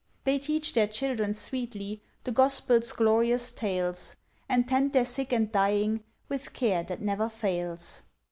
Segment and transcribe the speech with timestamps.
[0.23, 4.15] They teach their children sweetly, The Gospel's glorious tales,
[4.49, 8.01] And tend their sick and dying With care that never fails.